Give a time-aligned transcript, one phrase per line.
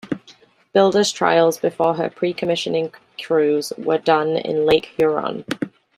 [0.73, 5.45] Builders trials before her pre-commissioning cruise were done in Lake Huron.